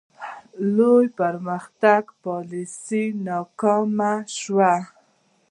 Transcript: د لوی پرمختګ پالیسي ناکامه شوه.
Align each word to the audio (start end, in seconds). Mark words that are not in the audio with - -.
د 0.03 0.03
لوی 0.75 1.05
پرمختګ 1.19 2.03
پالیسي 2.23 3.05
ناکامه 3.27 4.13
شوه. 4.39 4.73